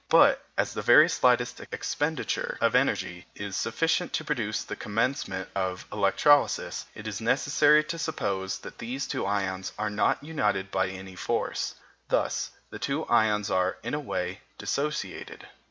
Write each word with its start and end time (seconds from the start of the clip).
But 0.09 0.43
as 0.57 0.73
the 0.73 0.81
very 0.81 1.07
slightest 1.07 1.59
expenditure 1.71 2.57
of 2.59 2.73
energy 2.73 3.27
is 3.35 3.55
sufficient 3.55 4.13
to 4.13 4.23
produce 4.23 4.63
the 4.63 4.75
commencement 4.75 5.47
of 5.53 5.85
electrolysis, 5.93 6.87
it 6.95 7.05
is 7.05 7.21
necessary 7.21 7.83
to 7.83 7.99
suppose 7.99 8.57
that 8.61 8.79
these 8.79 9.05
two 9.05 9.27
ions 9.27 9.73
are 9.77 9.91
not 9.91 10.23
united 10.23 10.71
by 10.71 10.87
any 10.89 11.15
force. 11.15 11.75
Thus 12.07 12.49
the 12.71 12.79
two 12.79 13.05
ions 13.09 13.51
are, 13.51 13.77
in 13.83 13.93
a 13.93 13.99
way, 13.99 14.41
dissociated. 14.57 15.45